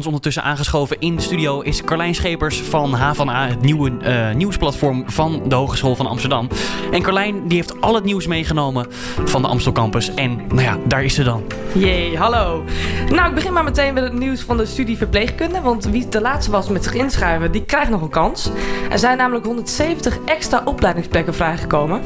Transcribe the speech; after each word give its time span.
Ons 0.00 0.06
ondertussen 0.06 0.42
aangeschoven 0.42 1.00
in 1.00 1.16
de 1.16 1.22
studio 1.22 1.60
is 1.60 1.82
Carlijn 1.82 2.14
Schepers 2.14 2.60
van 2.60 2.94
HVA, 2.94 3.48
het 3.48 3.60
nieuwe 3.60 3.90
uh, 3.90 4.34
nieuwsplatform 4.34 5.10
van 5.10 5.42
de 5.48 5.54
Hogeschool 5.54 5.94
van 5.94 6.06
Amsterdam. 6.06 6.48
En 6.92 7.02
Carlijn 7.02 7.48
die 7.48 7.56
heeft 7.56 7.80
al 7.80 7.94
het 7.94 8.04
nieuws 8.04 8.26
meegenomen 8.26 8.86
van 9.24 9.42
de 9.42 9.48
Amstel 9.48 9.72
Campus. 9.72 10.14
En 10.14 10.36
nou 10.48 10.60
ja, 10.60 10.78
daar 10.86 11.04
is 11.04 11.14
ze 11.14 11.22
dan. 11.22 11.42
Jee, 11.72 12.18
hallo. 12.18 12.64
Nou, 13.10 13.28
ik 13.28 13.34
begin 13.34 13.52
maar 13.52 13.64
meteen 13.64 13.94
met 13.94 14.02
het 14.02 14.12
nieuws 14.12 14.40
van 14.40 14.56
de 14.56 14.66
studie 14.66 14.96
verpleegkunde. 14.96 15.60
Want 15.60 15.84
wie 15.84 16.08
de 16.08 16.20
laatste 16.20 16.50
was 16.50 16.68
met 16.68 16.84
zich 16.84 16.94
inschrijven, 16.94 17.52
die 17.52 17.64
krijgt 17.64 17.90
nog 17.90 18.02
een 18.02 18.10
kans. 18.10 18.50
Er 18.90 18.98
zijn 18.98 19.16
namelijk 19.16 19.44
170 19.44 20.18
extra 20.24 20.62
opleidingsplekken 20.64 21.34
vrijgekomen. 21.34 22.00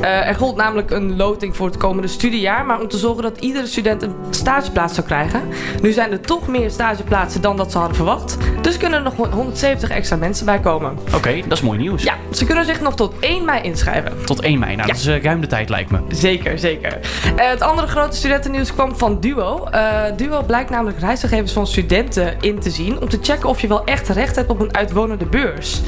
Uh, 0.00 0.28
er 0.28 0.34
gold 0.34 0.56
namelijk 0.56 0.90
een 0.90 1.16
loting 1.16 1.56
voor 1.56 1.66
het 1.66 1.76
komende 1.76 2.08
studiejaar. 2.08 2.66
Maar 2.66 2.80
om 2.80 2.88
te 2.88 2.98
zorgen 2.98 3.22
dat 3.22 3.38
iedere 3.38 3.66
student 3.66 4.02
een 4.02 4.14
stageplaats 4.30 4.94
zou 4.94 5.06
krijgen. 5.06 5.42
Nu 5.82 5.92
zijn 5.92 6.12
er 6.12 6.20
toch 6.20 6.48
meer 6.48 6.70
stageplaatsen 6.70 7.40
dan 7.40 7.56
dat 7.56 7.72
ze 7.72 7.78
hadden 7.78 7.96
verwacht. 7.96 8.36
Dus 8.60 8.76
kunnen 8.76 8.98
er 8.98 9.04
nog 9.04 9.30
170 9.30 9.90
extra 9.90 10.16
mensen 10.16 10.46
bij 10.46 10.60
komen. 10.60 10.98
Oké, 11.14 11.40
dat 11.40 11.52
is 11.52 11.60
mooi 11.60 11.78
nieuws. 11.78 12.02
Ja, 12.02 12.14
ze 12.32 12.44
kunnen 12.44 12.64
zich 12.64 12.80
nog 12.80 12.94
tot 12.94 13.14
1 13.20 13.44
mei 13.44 13.62
inschrijven. 13.62 14.24
Tot 14.24 14.40
1 14.40 14.58
mei, 14.58 14.76
nou 14.76 14.88
dat 14.88 14.96
is 14.96 15.06
uh, 15.06 15.22
ruim 15.22 15.40
de 15.40 15.46
tijd 15.46 15.68
lijkt 15.68 15.90
me. 15.90 15.98
Zeker, 16.08 16.58
zeker. 16.58 16.98
Uh, 17.38 17.48
het 17.48 17.60
andere 17.60 17.86
grote 17.86 18.16
studentennieuws 18.16 18.74
kwam 18.74 18.96
van 19.02 19.20
Duo. 19.20 19.68
Uh, 19.74 20.02
Duo 20.16 20.42
blijkt 20.42 20.70
namelijk 20.70 20.98
reisgegevens 20.98 21.52
van 21.52 21.66
studenten 21.66 22.40
in 22.40 22.60
te 22.60 22.70
zien... 22.70 23.00
om 23.00 23.08
te 23.08 23.18
checken 23.22 23.48
of 23.48 23.60
je 23.60 23.66
wel 23.66 23.84
echt 23.84 24.08
recht 24.08 24.36
hebt 24.36 24.50
op 24.50 24.60
een 24.60 24.74
uitwonende 24.74 25.26
beurs. 25.26 25.80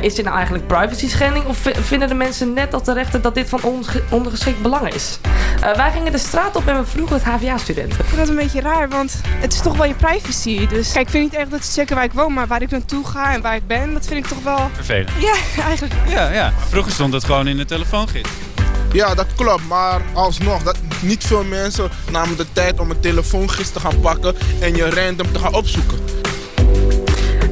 is 0.00 0.14
dit 0.14 0.24
nou 0.24 0.36
eigenlijk 0.36 0.66
privacy 0.66 1.08
schending 1.08 1.44
of 1.46 1.70
vinden 1.72 2.08
de 2.08 2.14
mensen 2.14 2.52
net 2.52 2.74
al 2.74 2.80
terecht 2.80 3.22
dat 3.22 3.34
dit 3.34 3.48
van 3.48 3.60
ondergeschikt 4.10 4.62
belang 4.62 4.94
is? 4.94 5.18
wij 5.60 5.90
gingen 5.90 6.12
de 6.12 6.18
straat 6.18 6.56
op 6.56 6.66
en 6.66 6.76
we 6.76 6.86
vroegen 6.86 7.16
het 7.16 7.24
HVA-studenten. 7.24 7.98
Dat 8.10 8.22
is 8.22 8.28
een 8.28 8.36
beetje 8.36 8.60
raar, 8.60 8.88
want 8.88 9.20
het 9.24 9.52
is 9.52 9.60
toch 9.60 9.76
wel 9.76 9.86
je 9.86 9.94
privacy. 9.94 10.66
Dus 10.66 10.92
kijk, 10.92 11.04
ik 11.04 11.10
vind 11.10 11.24
niet 11.24 11.40
echt 11.40 11.50
dat 11.50 11.64
ze 11.64 11.72
checken 11.72 11.96
waar 11.96 12.04
ik 12.04 12.12
woon, 12.12 12.32
maar 12.32 12.46
waar 12.46 12.62
ik 12.62 12.70
naartoe 12.70 13.06
ga 13.06 13.32
en 13.34 13.40
waar 13.40 13.56
ik 13.56 13.66
ben, 13.66 13.92
dat 13.92 14.06
vind 14.06 14.24
ik 14.24 14.26
toch 14.26 14.42
wel... 14.42 14.70
Vervelend. 14.72 15.10
Ja, 15.20 15.62
eigenlijk. 15.62 15.94
Ja, 16.08 16.32
ja. 16.32 16.52
Vroeger 16.68 16.92
stond 16.92 17.12
het 17.12 17.24
gewoon 17.24 17.48
in 17.48 17.56
de 17.56 17.64
telefoongids. 17.64 18.45
Ja, 18.96 19.14
dat 19.14 19.26
klopt. 19.34 19.68
Maar 19.68 20.02
alsnog, 20.12 20.62
dat, 20.62 20.78
niet 21.02 21.24
veel 21.24 21.44
mensen 21.44 21.90
namen 22.10 22.36
de 22.36 22.46
tijd 22.52 22.80
om 22.80 22.90
een 22.90 23.00
telefoongids 23.00 23.70
te 23.70 23.80
gaan 23.80 24.00
pakken 24.00 24.34
en 24.60 24.76
je 24.76 24.90
random 24.90 25.32
te 25.32 25.38
gaan 25.38 25.54
opzoeken. 25.54 25.98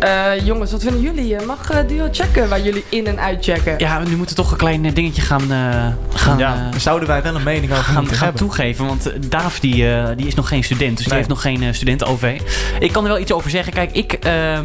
Uh, 0.04 0.46
jongens, 0.46 0.70
wat 0.70 0.82
vinden 0.82 1.00
jullie? 1.00 1.36
Mag 1.46 1.72
uh, 1.72 1.78
Duo 1.88 2.08
checken 2.12 2.48
waar 2.48 2.60
jullie 2.60 2.84
in 2.88 3.06
en 3.06 3.20
uit 3.20 3.44
checken? 3.44 3.74
Ja, 3.78 3.98
nu 3.98 4.16
moeten 4.16 4.36
we 4.36 4.42
toch 4.42 4.50
een 4.50 4.56
klein 4.56 4.94
dingetje 4.94 5.22
gaan... 5.22 5.52
Uh, 5.52 5.86
gaan 6.14 6.38
ja, 6.38 6.70
zouden 6.76 7.08
wij 7.08 7.22
wel 7.22 7.34
een 7.34 7.42
mening 7.42 7.72
over 7.72 7.84
gaan, 7.84 8.06
gaan 8.06 8.16
hebben. 8.16 8.36
toegeven. 8.36 8.86
Want 8.86 9.30
Daaf 9.30 9.60
die, 9.60 9.86
die 10.16 10.26
is 10.26 10.34
nog 10.34 10.48
geen 10.48 10.64
student. 10.64 10.96
Dus 10.96 11.06
die 11.06 11.14
heeft 11.14 11.28
nog 11.28 11.40
geen 11.40 11.74
studenten-OV. 11.74 12.40
Ik 12.78 12.92
kan 12.92 13.02
er 13.02 13.10
wel 13.10 13.20
iets 13.20 13.32
over 13.32 13.50
zeggen. 13.50 13.72
Kijk, 13.72 13.92
ik, 13.92 14.26
uh, 14.26 14.58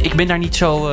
ik 0.00 0.14
ben 0.14 0.26
daar 0.26 0.38
niet 0.38 0.56
zo 0.56 0.90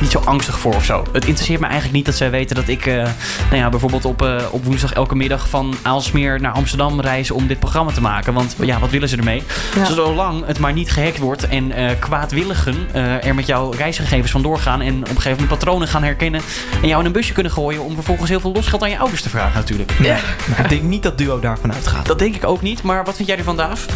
niet 0.00 0.10
zo 0.10 0.18
angstig 0.18 0.58
voor 0.58 0.74
of 0.74 0.84
zo. 0.84 1.04
Het 1.12 1.24
interesseert 1.24 1.60
me 1.60 1.66
eigenlijk 1.66 1.94
niet 1.94 2.04
dat 2.04 2.14
zij 2.14 2.30
weten 2.30 2.56
dat 2.56 2.68
ik 2.68 2.86
uh, 2.86 2.94
nou 2.94 3.56
ja, 3.56 3.68
bijvoorbeeld 3.68 4.04
op, 4.04 4.22
uh, 4.22 4.36
op 4.50 4.64
woensdag 4.64 4.92
elke 4.92 5.16
middag 5.16 5.48
van 5.48 5.74
Aalsmeer 5.82 6.40
naar 6.40 6.52
Amsterdam 6.52 7.00
reis 7.00 7.30
om 7.30 7.46
dit 7.46 7.58
programma 7.58 7.92
te 7.92 8.00
maken. 8.00 8.34
Want 8.34 8.56
ja, 8.60 8.78
wat 8.78 8.90
willen 8.90 9.08
ze 9.08 9.16
ermee? 9.16 9.42
Ja. 9.74 9.84
Zolang 9.84 10.46
het 10.46 10.58
maar 10.58 10.72
niet 10.72 10.90
gehackt 10.90 11.18
wordt 11.18 11.48
en 11.48 11.78
uh, 11.78 11.90
kwaadwilligen 11.98 12.92
er 13.22 13.34
met 13.34 13.46
jouw 13.46 13.70
reisgegevens 13.70 14.30
vandoor 14.30 14.58
gaan 14.58 14.80
en 14.80 14.94
op 14.94 15.00
een 15.00 15.06
gegeven 15.06 15.30
moment 15.30 15.48
patronen 15.48 15.88
gaan 15.88 16.02
herkennen 16.02 16.40
en 16.82 16.88
jou 16.88 17.00
in 17.00 17.06
een 17.06 17.12
busje 17.12 17.32
kunnen 17.32 17.52
gooien 17.52 17.82
om 17.82 17.94
vervolgens 17.94 18.28
heel 18.28 18.40
veel 18.40 18.52
losgeld 18.52 18.82
aan 18.82 18.90
je 18.90 18.98
ouders 18.98 19.22
te 19.22 19.28
vragen 19.28 19.54
natuurlijk. 19.54 19.92
Ja. 20.02 20.16
ik 20.62 20.68
denk 20.68 20.82
niet 20.82 21.02
dat 21.02 21.18
Duo 21.18 21.40
daarvan 21.40 21.72
uitgaat. 21.72 22.06
Dat 22.06 22.18
denk 22.18 22.34
ik 22.34 22.44
ook 22.44 22.62
niet, 22.62 22.82
maar 22.82 23.04
wat 23.04 23.16
vind 23.16 23.28
jij 23.28 23.38
ervan 23.38 23.56
Daaf? 23.56 23.86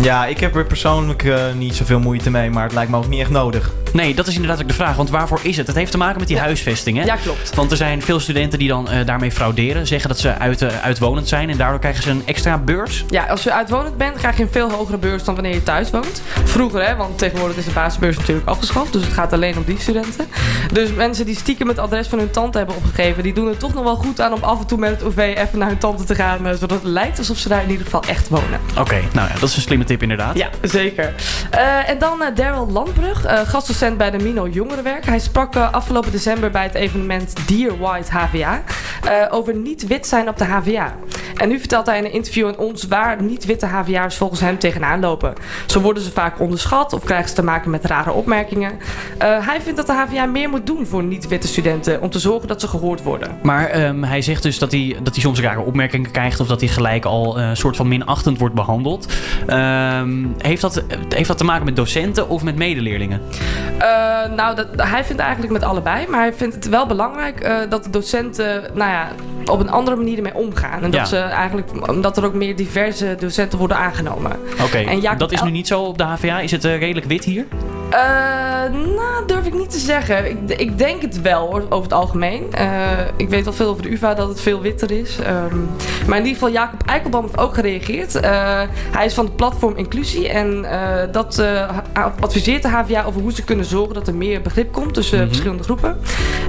Ja, 0.00 0.26
ik 0.26 0.40
heb 0.40 0.56
er 0.56 0.66
persoonlijk 0.66 1.32
niet 1.54 1.74
zoveel 1.74 2.00
moeite 2.00 2.30
mee, 2.30 2.50
maar 2.50 2.62
het 2.62 2.72
lijkt 2.72 2.90
me 2.90 2.96
ook 2.96 3.08
niet 3.08 3.20
echt 3.20 3.30
nodig. 3.30 3.72
Nee, 3.92 4.14
dat 4.14 4.26
is 4.26 4.34
inderdaad 4.34 4.60
ook 4.60 4.68
de 4.68 4.74
vraag, 4.74 4.96
want 4.96 5.10
waarvoor 5.10 5.40
is 5.42 5.56
het? 5.56 5.66
Het 5.66 5.76
heeft 5.76 5.90
te 5.90 5.98
maken 5.98 6.18
met 6.18 6.28
die 6.28 6.38
huisvesting, 6.38 6.96
hè? 6.96 7.04
Ja, 7.04 7.16
klopt. 7.16 7.54
Want 7.54 7.70
er 7.70 7.76
zijn 7.76 8.02
veel 8.02 8.20
studenten 8.20 8.58
die 8.58 8.68
dan 8.68 8.88
uh, 8.90 9.06
daarmee 9.06 9.32
frauderen. 9.32 9.86
Zeggen 9.86 10.08
dat 10.08 10.18
ze 10.18 10.38
uit, 10.38 10.62
uh, 10.62 10.68
uitwonend 10.82 11.28
zijn 11.28 11.50
en 11.50 11.56
daardoor 11.56 11.78
krijgen 11.78 12.02
ze 12.02 12.10
een 12.10 12.22
extra 12.24 12.58
beurs. 12.58 13.04
Ja, 13.10 13.24
als 13.26 13.42
je 13.42 13.52
uitwonend 13.52 13.96
bent, 13.96 14.16
krijg 14.16 14.36
je 14.36 14.42
een 14.42 14.48
veel 14.52 14.70
hogere 14.70 14.98
beurs 14.98 15.24
dan 15.24 15.34
wanneer 15.34 15.54
je 15.54 15.62
thuis 15.62 15.90
woont. 15.90 16.22
Vroeger, 16.44 16.86
hè, 16.86 16.96
want 16.96 17.18
tegenwoordig 17.18 17.56
is 17.56 17.64
de 17.64 17.70
basisbeurs 17.70 18.16
natuurlijk 18.16 18.46
afgeschaft. 18.46 18.92
Dus 18.92 19.04
het 19.04 19.12
gaat 19.12 19.32
alleen 19.32 19.56
om 19.56 19.64
die 19.64 19.78
studenten. 19.78 20.26
Dus 20.72 20.92
mensen 20.92 21.26
die 21.26 21.36
stiekem 21.36 21.68
het 21.68 21.78
adres 21.78 22.08
van 22.08 22.18
hun 22.18 22.30
tante 22.30 22.58
hebben 22.58 22.76
opgegeven, 22.76 23.22
die 23.22 23.32
doen 23.32 23.48
er 23.48 23.56
toch 23.56 23.74
nog 23.74 23.84
wel 23.84 23.96
goed 23.96 24.20
aan 24.20 24.32
om 24.32 24.42
af 24.42 24.60
en 24.60 24.66
toe 24.66 24.78
met 24.78 24.90
het 24.90 25.02
OV 25.02 25.34
even 25.36 25.58
naar 25.58 25.68
hun 25.68 25.78
tante 25.78 26.04
te 26.04 26.14
gaan. 26.14 26.46
Uh, 26.46 26.52
zodat 26.52 26.70
het 26.70 26.84
lijkt 26.84 27.18
alsof 27.18 27.38
ze 27.38 27.48
daar 27.48 27.62
in 27.62 27.70
ieder 27.70 27.84
geval 27.84 28.02
echt 28.02 28.28
wonen. 28.28 28.60
Oké, 28.78 29.00
nou 29.12 29.28
ja, 29.28 29.34
dat 29.40 29.48
is 29.48 29.56
een 29.56 29.62
slimme 29.62 29.84
tip 29.84 30.02
inderdaad. 30.02 30.36
Ja, 30.36 30.48
zeker. 30.62 31.14
en 31.86 31.98
dan 31.98 32.22
Daryl 32.34 32.68
Landbrug, 32.70 33.24
gastdocent 33.46 33.87
bij 33.96 34.10
de 34.10 34.18
Mino 34.18 34.48
Jongerenwerk. 34.48 35.06
Hij 35.06 35.18
sprak 35.18 35.56
afgelopen 35.56 36.12
december 36.12 36.50
bij 36.50 36.62
het 36.62 36.74
evenement 36.74 37.48
Dear 37.48 37.78
White 37.78 38.12
HVA 38.12 38.62
uh, 39.04 39.26
over 39.30 39.54
niet 39.54 39.86
wit 39.86 40.06
zijn 40.06 40.28
op 40.28 40.36
de 40.38 40.44
HVA. 40.44 40.94
En 41.36 41.48
nu 41.48 41.58
vertelt 41.58 41.86
hij 41.86 41.98
in 41.98 42.04
een 42.04 42.12
interview 42.12 42.46
aan 42.46 42.56
ons 42.56 42.86
waar 42.86 43.22
niet-witte 43.22 43.66
HVA'ers 43.66 44.16
volgens 44.16 44.40
hem 44.40 44.58
tegenaan 44.58 45.00
lopen. 45.00 45.34
Zo 45.66 45.80
worden 45.80 46.02
ze 46.02 46.10
vaak 46.10 46.40
onderschat 46.40 46.92
of 46.92 47.04
krijgen 47.04 47.28
ze 47.28 47.34
te 47.34 47.42
maken 47.42 47.70
met 47.70 47.84
rare 47.84 48.12
opmerkingen. 48.12 48.72
Uh, 48.72 49.46
hij 49.46 49.60
vindt 49.60 49.76
dat 49.76 49.86
de 49.86 49.92
HVA 49.92 50.26
meer 50.26 50.48
moet 50.48 50.66
doen 50.66 50.86
voor 50.86 51.02
niet-witte 51.02 51.48
studenten 51.48 52.02
om 52.02 52.10
te 52.10 52.18
zorgen 52.18 52.48
dat 52.48 52.60
ze 52.60 52.68
gehoord 52.68 53.02
worden. 53.02 53.38
Maar 53.42 53.86
um, 53.86 54.04
hij 54.04 54.22
zegt 54.22 54.42
dus 54.42 54.58
dat 54.58 54.72
hij, 54.72 54.96
dat 55.02 55.14
hij 55.14 55.22
soms 55.22 55.40
rare 55.40 55.60
opmerkingen 55.60 56.10
krijgt 56.10 56.40
of 56.40 56.46
dat 56.46 56.60
hij 56.60 56.68
gelijk 56.68 57.04
al 57.04 57.38
een 57.38 57.56
soort 57.56 57.76
van 57.76 57.88
minachtend 57.88 58.38
wordt 58.38 58.54
behandeld. 58.54 59.08
Um, 59.46 60.34
heeft, 60.38 60.60
dat, 60.60 60.84
heeft 61.08 61.28
dat 61.28 61.38
te 61.38 61.44
maken 61.44 61.64
met 61.64 61.76
docenten 61.76 62.28
of 62.28 62.42
met 62.42 62.56
medeleerlingen? 62.56 63.20
Nou, 64.36 64.54
dat, 64.54 64.66
hij 64.76 65.04
vindt 65.04 65.22
eigenlijk 65.22 65.52
met 65.52 65.62
allebei, 65.62 66.06
maar 66.08 66.20
hij 66.20 66.32
vindt 66.32 66.54
het 66.54 66.68
wel 66.68 66.86
belangrijk 66.86 67.66
dat 67.68 67.84
de 67.84 67.90
docenten 67.90 68.62
nou 68.74 68.90
ja, 68.90 69.08
op 69.50 69.60
een 69.60 69.70
andere 69.70 69.96
manier 69.96 70.16
ermee 70.16 70.34
omgaan. 70.34 70.82
En 70.82 70.90
dat, 70.90 71.00
ja. 71.00 71.04
ze 71.04 71.18
eigenlijk, 71.18 71.88
omdat 71.88 72.16
er 72.16 72.24
ook 72.24 72.34
meer 72.34 72.56
diverse 72.56 73.16
docenten 73.18 73.58
worden 73.58 73.76
aangenomen. 73.76 74.32
Oké, 74.62 74.62
okay. 74.62 75.16
dat 75.16 75.32
is 75.32 75.42
nu 75.42 75.50
niet 75.50 75.66
zo 75.66 75.82
op 75.82 75.98
de 75.98 76.04
HVA. 76.04 76.40
Is 76.40 76.50
het 76.50 76.64
uh, 76.64 76.78
redelijk 76.78 77.06
wit 77.06 77.24
hier? 77.24 77.46
Uh, 77.92 77.94
nou, 78.96 79.26
durf 79.26 79.46
ik 79.46 79.54
niet 79.54 79.70
te 79.70 79.78
zeggen. 79.78 80.30
Ik, 80.30 80.58
ik 80.60 80.78
denk 80.78 81.02
het 81.02 81.20
wel 81.20 81.46
hoor, 81.46 81.62
over 81.68 81.82
het 81.82 81.92
algemeen. 81.92 82.46
Uh, 82.58 82.90
ik 83.16 83.28
weet 83.28 83.44
wel 83.44 83.52
veel 83.52 83.68
over 83.68 83.82
de 83.82 83.92
UvA 83.92 84.14
dat 84.14 84.28
het 84.28 84.40
veel 84.40 84.60
witter 84.60 84.90
is. 84.90 85.18
Um, 85.18 85.70
maar 86.06 86.18
in 86.18 86.24
ieder 86.24 86.38
geval, 86.38 86.50
Jacob 86.50 86.82
Eikelboom 86.86 87.22
heeft 87.22 87.38
ook 87.38 87.54
gereageerd. 87.54 88.14
Uh, 88.14 88.22
hij 88.90 89.04
is 89.04 89.14
van 89.14 89.24
het 89.24 89.36
platform 89.36 89.76
Inclusie. 89.76 90.28
En 90.28 90.66
dat 91.12 91.42
adviseert 92.20 92.62
de 92.62 92.68
HVA 92.68 93.04
over 93.04 93.20
hoe 93.20 93.32
ze 93.32 93.44
kunnen 93.44 93.64
zorgen 93.64 93.94
dat 93.94 94.06
er 94.06 94.14
meer 94.14 94.42
begrip 94.42 94.72
komt 94.72 94.94
tussen 94.94 95.16
mm 95.16 95.22
-hmm. 95.22 95.32
verschillende 95.32 95.64
groepen. 95.64 95.98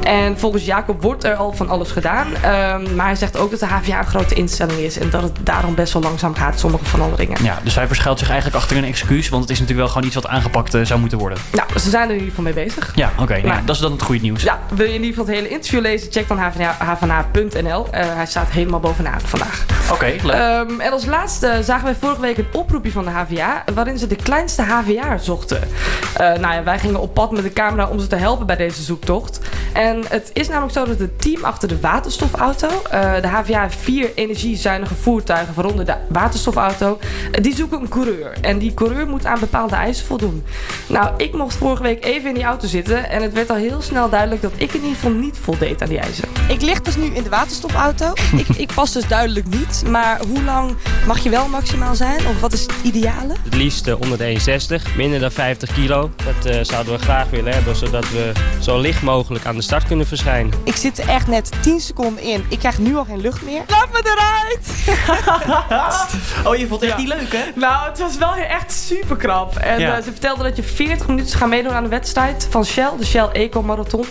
En 0.04 0.40
volgens 0.40 0.66
Jacob 0.66 1.02
wordt 1.02 1.24
er 1.24 1.36
al 1.36 1.54
van 1.54 1.70
alles 1.70 1.92
gedaan. 1.92 2.28
Um, 2.28 2.96
maar 2.96 3.06
hij 3.06 3.16
zegt 3.16 3.38
ook 3.38 3.52
dat 3.52 3.60
de 3.60 3.66
HVA 3.66 4.00
een 4.00 4.06
grote 4.06 4.36
instelling 4.36 4.80
is. 4.80 5.00
En 5.00 5.10
dat 5.10 5.22
het 5.22 5.38
daarom 5.44 5.76
best 5.76 5.94
wel 5.94 6.02
langzaam 6.02 6.36
gaat, 6.36 6.60
sommige 6.60 6.86
veranderingen. 6.86 7.44
Ja, 7.44 7.60
dus 7.64 7.76
hij 7.76 7.88
verschuilt 7.88 8.20
zich 8.20 8.30
eigenlijk 8.30 8.58
achter 8.62 8.78
een 8.78 8.84
excuus. 8.84 9.30
Want 9.30 9.42
het 9.42 9.52
is 9.52 9.60
natuurlijk 9.60 9.86
wel 9.86 9.96
gewoon 9.96 10.08
iets 10.08 10.16
wat 10.16 10.28
aangepakt 10.28 10.78
zou 10.84 11.00
moeten 11.00 11.18
worden. 11.18 11.29
Nou, 11.52 11.80
ze 11.80 11.90
zijn 11.90 12.04
er 12.04 12.16
in 12.16 12.22
ieder 12.22 12.30
geval 12.30 12.44
mee 12.44 12.54
bezig. 12.54 12.92
Ja, 12.96 13.12
oké. 13.12 13.22
Okay, 13.22 13.42
nou, 13.42 13.66
dat 13.66 13.76
is 13.76 13.82
dan 13.82 13.92
het 13.92 14.02
goede 14.02 14.22
nieuws. 14.22 14.44
Ja, 14.44 14.60
wil 14.74 14.86
je 14.86 14.94
in 14.94 15.04
ieder 15.04 15.10
geval 15.10 15.26
het 15.26 15.36
hele 15.36 15.50
interview 15.50 15.82
lezen? 15.82 16.12
Check 16.12 16.28
dan 16.28 16.40
hvna.nl. 16.40 17.86
Uh, 17.86 17.92
hij 17.92 18.26
staat 18.26 18.50
helemaal 18.50 18.80
bovenaan 18.80 19.22
vandaag. 19.22 19.66
Oké, 19.84 19.94
okay, 19.94 20.20
leuk. 20.24 20.70
Um, 20.70 20.80
en 20.80 20.92
als 20.92 21.06
laatste 21.06 21.60
zagen 21.64 21.84
wij 21.84 21.96
vorige 21.96 22.22
week 22.22 22.38
een 22.38 22.48
oproepje 22.52 22.92
van 22.92 23.04
de 23.04 23.10
HVA... 23.10 23.64
waarin 23.74 23.98
ze 23.98 24.08
de 24.08 24.16
kleinste 24.16 24.62
HVA 24.62 25.18
zochten. 25.18 25.60
Uh, 25.62 26.18
nou 26.18 26.54
ja, 26.54 26.64
wij 26.64 26.80
gingen 26.80 27.00
op 27.00 27.14
pad 27.14 27.32
met 27.32 27.44
de 27.44 27.54
camera 27.54 27.88
om 27.88 28.00
ze 28.00 28.08
te 28.08 28.16
helpen 28.16 28.46
bij 28.46 28.56
deze 28.56 28.84
zoektocht. 28.84 29.40
En 29.74 30.04
het 30.08 30.30
is 30.34 30.48
namelijk 30.48 30.74
zo 30.74 30.86
dat 30.86 31.00
het 31.00 31.22
team 31.22 31.44
achter 31.44 31.68
de 31.68 31.80
waterstofauto... 31.80 32.68
Uh, 32.68 33.22
de 33.22 33.28
HVA 33.28 33.62
heeft 33.62 33.76
vier 33.76 34.12
energiezuinige 34.16 34.96
voertuigen, 34.96 35.54
waaronder 35.54 35.86
de 35.86 35.96
waterstofauto... 36.10 37.00
die 37.42 37.56
zoeken 37.56 37.82
een 37.82 37.90
coureur. 37.90 38.38
En 38.42 38.58
die 38.58 38.74
coureur 38.74 39.08
moet 39.08 39.26
aan 39.26 39.40
bepaalde 39.40 39.76
eisen 39.76 40.06
voldoen. 40.06 40.46
Nou, 40.88 41.19
ik 41.20 41.34
mocht 41.34 41.56
vorige 41.56 41.84
week 41.84 42.06
even 42.06 42.30
in 42.30 42.36
die 42.36 42.44
auto 42.44 42.68
zitten 42.68 43.10
en 43.10 43.22
het 43.22 43.34
werd 43.34 43.50
al 43.50 43.56
heel 43.56 43.82
snel 43.82 44.10
duidelijk 44.10 44.42
dat 44.42 44.52
ik 44.56 44.74
in 44.74 44.82
ieder 44.82 44.96
geval 44.96 45.12
niet 45.12 45.38
voldeed 45.38 45.82
aan 45.82 45.90
die 45.90 46.00
eisen. 46.00 46.28
Ik 46.48 46.62
lig 46.62 46.82
dus 46.82 46.96
nu 46.96 47.06
in 47.06 47.24
de 47.24 47.30
waterstofauto. 47.30 48.14
ik, 48.36 48.48
ik 48.66 48.74
pas 48.74 48.92
dus 48.92 49.08
duidelijk 49.08 49.46
niet. 49.48 49.84
Maar 49.88 50.20
hoe 50.28 50.44
lang 50.44 50.76
mag 51.08 51.20
je 51.20 51.30
wel 51.30 51.48
maximaal 51.48 51.96
zijn? 51.96 52.28
Of 52.28 52.40
wat 52.40 52.54
is 52.54 52.62
het 52.62 52.74
ideale? 52.84 53.34
Het 53.44 53.54
liefst 53.56 53.88
uh, 53.88 54.02
onder 54.02 54.18
de 54.18 54.58
1,60, 54.90 54.96
minder 54.96 55.20
dan 55.20 55.32
50 55.32 55.74
kilo. 55.74 56.12
Dat 56.26 56.56
uh, 56.56 56.60
zouden 56.62 56.94
we 56.94 57.00
graag 57.00 57.30
willen 57.30 57.54
hebben, 57.54 57.76
zodat 57.76 58.12
we 58.12 58.32
zo 58.60 58.80
licht 58.80 59.02
mogelijk 59.02 59.46
aan 59.46 59.56
de 59.56 59.62
start 59.62 59.84
kunnen 59.84 60.08
verschijnen. 60.08 60.54
Ik 60.64 60.76
zit 60.76 61.00
er 61.00 61.08
echt 61.08 61.28
net 61.28 61.52
10 61.62 61.80
seconden 61.80 62.24
in. 62.24 62.46
Ik 62.50 62.60
krijg 62.60 62.80
nu 62.80 62.96
al 62.96 63.06
geen 63.06 63.22
lucht 63.22 63.42
meer. 63.42 63.62
Laat 63.68 63.92
me 63.92 64.02
eruit! 64.04 64.68
oh, 66.48 66.56
je 66.56 66.68
vond 66.68 66.82
het 66.82 66.90
echt 66.90 67.00
ja. 67.00 67.06
niet 67.06 67.08
leuk, 67.08 67.34
hè? 67.34 67.60
Nou, 67.60 67.90
het 67.90 68.00
was 68.00 68.18
wel 68.18 68.36
echt 68.36 68.72
super 68.72 69.16
krap. 69.16 69.56
En 69.56 69.80
ja. 69.80 69.98
uh, 69.98 70.04
ze 70.04 70.12
vertelde 70.12 70.44
dat 70.44 70.56
je 70.56 70.64
40 70.64 71.08
minuten 71.10 71.38
gaat 71.38 71.50
meedoen 71.50 71.72
aan 71.72 71.84
de 71.84 71.90
wedstrijd 71.90 72.48
van 72.50 72.66
Shell, 72.66 72.90
de 72.98 73.06
Shell 73.06 73.28
Eco 73.32 73.62
Marathon. 73.62 74.06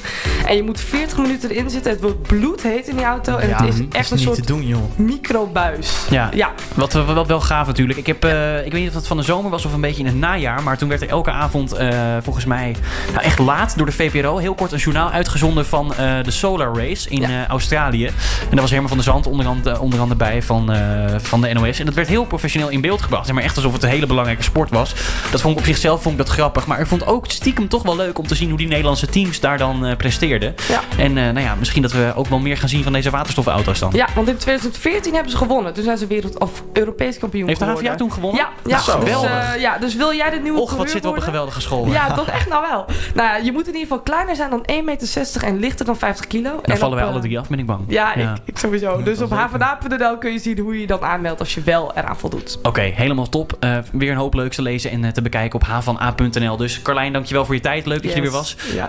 En 0.46 0.56
je 0.56 0.62
moet 0.62 0.80
40 0.80 1.18
minuten 1.18 1.50
erin 1.50 1.70
zitten. 1.70 1.92
Het 1.92 2.00
wordt 2.00 2.22
bloedheet 2.22 2.88
in 2.88 2.96
die 2.96 3.04
auto. 3.04 3.36
En 3.36 3.48
Ja, 3.48 3.64
het 3.64 3.74
is 3.74 3.80
echt 3.92 4.04
is 4.04 4.10
een 4.10 4.18
soort 4.18 4.46
doen, 4.46 4.90
microbuis. 4.96 5.92
Ja. 6.10 6.30
Ja, 6.34 6.52
Wat, 6.74 6.92
wat, 6.92 7.06
wat 7.06 7.26
wel 7.26 7.40
gaaf 7.40 7.66
natuurlijk. 7.66 7.98
Ik, 7.98 8.06
heb, 8.06 8.24
eh, 8.24 8.66
ik 8.66 8.72
weet 8.72 8.80
niet 8.80 8.88
of 8.88 8.94
het 8.94 9.06
van 9.06 9.16
de 9.16 9.22
zomer 9.22 9.50
was 9.50 9.64
of 9.64 9.72
een 9.72 9.80
beetje 9.80 10.00
in 10.00 10.06
het 10.06 10.16
najaar. 10.16 10.62
Maar 10.62 10.78
toen 10.78 10.88
werd 10.88 11.02
er 11.02 11.08
elke 11.08 11.30
avond, 11.30 11.72
eh, 11.72 12.16
volgens 12.22 12.44
mij 12.44 12.76
nou 13.12 13.24
echt 13.24 13.38
laat, 13.38 13.76
door 13.76 13.86
de 13.86 13.92
VPRO... 13.92 14.36
heel 14.36 14.54
kort 14.54 14.72
een 14.72 14.78
journaal 14.78 15.10
uitgezonden 15.10 15.66
van 15.66 15.94
eh, 15.94 16.22
de 16.22 16.30
Solar 16.30 16.76
Race 16.76 17.08
in 17.10 17.20
Ja. 17.20 17.46
Australië. 17.48 18.06
En 18.06 18.14
daar 18.50 18.60
was 18.60 18.70
Herman 18.70 18.88
van 18.88 18.96
der 18.96 19.06
Zand 19.06 19.26
onder 19.26 19.46
andere, 19.46 20.14
bij 20.16 20.42
van, 20.42 20.76
van 21.20 21.40
de 21.40 21.52
NOS. 21.52 21.78
En 21.78 21.84
dat 21.84 21.94
werd 21.94 22.08
heel 22.08 22.24
professioneel 22.24 22.68
in 22.68 22.80
beeld 22.80 23.02
gebracht. 23.02 23.32
Maar 23.32 23.42
echt 23.42 23.56
alsof 23.56 23.72
het 23.72 23.82
een 23.82 23.88
hele 23.88 24.06
belangrijke 24.06 24.42
sport 24.42 24.70
was. 24.70 24.94
Dat 25.30 25.40
vond 25.40 25.52
ik 25.54 25.60
op 25.60 25.66
zichzelf 25.66 26.02
vond 26.02 26.18
ik 26.18 26.26
dat 26.26 26.34
grappig. 26.34 26.66
Maar 26.66 26.78
vond 26.88 27.06
ook 27.06 27.30
stiekem 27.30 27.68
toch 27.68 27.82
wel 27.82 27.96
leuk 27.96 28.18
om 28.18 28.26
te 28.26 28.34
zien 28.34 28.48
hoe 28.48 28.58
die 28.58 28.68
Nederlandse 28.68 29.06
teams 29.06 29.40
daar 29.40 29.58
dan 29.58 29.86
eh, 29.86 29.96
presteerden. 29.96 30.54
Ja. 30.68 30.80
En 30.98 31.18
eh, 31.18 31.24
nou 31.24 31.40
ja, 31.40 31.54
misschien 31.54 31.82
dat 31.82 31.92
we 31.92 32.12
ook 32.14 32.26
wel 32.26 32.38
meer 32.38 32.56
gaan 32.56 32.68
zien 32.68 32.82
van 32.82 32.92
deze 32.92 33.10
waterstofauto's 33.10 33.78
dan. 33.78 33.90
ja, 33.92 34.06
want 34.14 34.28
in 34.28 34.36
2014 34.36 35.12
hebben 35.14 35.30
ze 35.30 35.36
gewonnen. 35.36 35.74
Toen 35.74 35.84
zijn 35.84 35.98
ze 35.98 36.06
wereld 36.06 36.38
of 36.40 36.62
Europees 36.72 37.18
kampioen 37.18 37.46
Heeft 37.46 37.58
de 37.58 37.64
geworden. 37.66 37.90
HVA 37.90 37.98
toen 37.98 38.12
gewonnen? 38.12 38.40
Ja, 38.40 38.48
ja, 38.70 38.76
dus, 38.76 38.84
Geweldig. 38.84 39.30
eh, 39.30 39.60
ja, 39.60 39.78
dus 39.78 39.94
wil 39.94 40.14
jij 40.14 40.30
de 40.30 40.36
nieuwe 40.38 40.60
Och, 40.60 40.74
wat 40.76 40.90
zitten 40.90 41.10
we 41.10 41.16
op 41.16 41.16
een 41.16 41.22
geweldige 41.28 41.60
school. 41.60 41.86
Ja, 41.86 42.12
toch 42.12 42.28
echt 42.28 42.48
nou 42.48 42.66
wel. 42.70 42.84
Nou 43.14 43.44
je 43.44 43.52
moet 43.52 43.60
in 43.60 43.72
ieder 43.74 43.80
geval 43.80 44.00
kleiner 44.00 44.36
zijn 44.36 44.50
dan 44.50 44.66
1,60 44.72 44.84
meter 44.84 45.42
en 45.44 45.58
lichter 45.58 45.84
dan 45.86 45.96
50 45.96 46.26
kilo. 46.26 46.50
Dan 46.50 46.62
En 46.62 46.78
vallen 46.78 46.96
wij 46.96 47.06
alle 47.06 47.20
drie 47.20 47.38
af, 47.38 47.48
ben 47.48 47.58
ik 47.58 47.66
bang. 47.66 47.80
Ja, 47.88 48.12
Ja. 48.16 48.32
Ik, 48.34 48.40
ik 48.44 48.58
sowieso. 48.58 49.02
dus 49.02 49.20
op 49.20 49.30
hvda.nl 49.30 50.18
kun 50.18 50.32
je 50.32 50.38
zien 50.38 50.58
hoe 50.58 50.80
je 50.80 50.86
dan 50.86 51.02
aanmeldt 51.02 51.40
als 51.40 51.54
je 51.54 51.62
wel 51.62 51.92
eraan 51.94 52.18
voldoet. 52.18 52.58
Oké, 52.62 52.80
helemaal 52.80 53.28
top. 53.28 53.56
Weer 53.92 54.10
een 54.10 54.16
hoop 54.16 54.34
leuks 54.34 54.56
te 54.56 54.62
lezen 54.62 54.90
en 54.90 55.12
te 55.12 55.22
bekijken 55.22 55.60
op 55.60 55.66
havana.nl. 55.66 56.56
Dus 56.56 56.77
Carlijn, 56.82 57.12
dankjewel 57.12 57.44
voor 57.44 57.54
je 57.54 57.60
tijd. 57.60 57.86
Leuk 57.86 58.02
dat 58.02 58.10
je 58.10 58.16
er 58.16 58.22
weer 58.22 58.30
was. 58.30 58.56
Ja. 58.72 58.88